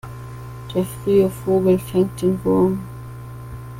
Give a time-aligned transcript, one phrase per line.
[0.73, 2.79] Der frühe Vogel fängt den Wurm.